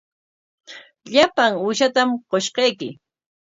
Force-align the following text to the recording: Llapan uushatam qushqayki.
Llapan 1.13 1.51
uushatam 1.65 2.09
qushqayki. 2.29 2.89